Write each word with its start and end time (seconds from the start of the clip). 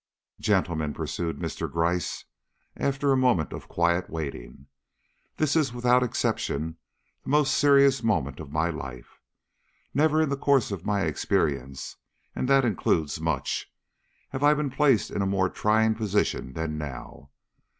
"Gentlemen," 0.39 0.95
pursued 0.95 1.37
Mr. 1.37 1.71
Gryce, 1.71 2.25
after 2.75 3.11
a 3.11 3.15
moment 3.15 3.53
of 3.53 3.67
quiet 3.67 4.09
waiting, 4.09 4.65
"this 5.37 5.55
is 5.55 5.73
without 5.75 6.01
exception 6.01 6.77
the 7.21 7.29
most 7.29 7.53
serious 7.53 8.01
moment 8.01 8.39
of 8.39 8.51
my 8.51 8.71
life. 8.71 9.19
Never 9.93 10.19
in 10.23 10.29
the 10.29 10.37
course 10.37 10.71
of 10.71 10.87
my 10.87 11.01
experience 11.01 11.97
and 12.35 12.47
that 12.49 12.65
includes 12.65 13.21
much 13.21 13.71
have 14.29 14.41
I 14.43 14.55
been 14.55 14.71
placed 14.71 15.11
in 15.11 15.21
a 15.21 15.27
more 15.27 15.49
trying 15.51 15.93
position 15.93 16.53
than 16.53 16.79
now. 16.79 17.29